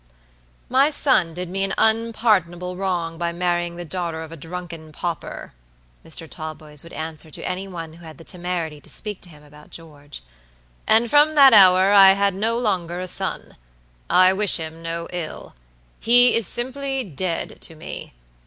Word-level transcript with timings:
"My 0.67 0.89
son 0.89 1.35
did 1.35 1.47
me 1.47 1.63
an 1.63 1.75
unpardonable 1.77 2.75
wrong 2.75 3.19
by 3.19 3.31
marrying 3.31 3.75
the 3.75 3.85
daughter 3.85 4.23
of 4.23 4.31
a 4.31 4.35
drunken 4.35 4.91
pauper," 4.91 5.53
Mr. 6.03 6.27
Talboys 6.27 6.81
would 6.81 6.91
answer 6.93 7.29
to 7.29 7.47
any 7.47 7.67
one 7.67 7.93
who 7.93 8.03
had 8.03 8.17
the 8.17 8.23
temerity 8.23 8.81
to 8.81 8.89
speak 8.89 9.21
to 9.21 9.29
him 9.29 9.43
about 9.43 9.69
George, 9.69 10.23
"and 10.87 11.07
from 11.07 11.35
that 11.35 11.53
hour 11.53 11.93
I 11.93 12.13
had 12.13 12.33
no 12.33 12.57
longer 12.57 12.99
a 12.99 13.07
son. 13.07 13.57
I 14.09 14.33
wish 14.33 14.57
him 14.57 14.81
no 14.81 15.07
ill. 15.13 15.53
He 15.99 16.33
is 16.35 16.47
simply 16.47 17.03
dead 17.03 17.59
to 17.61 17.75
me. 17.75 18.13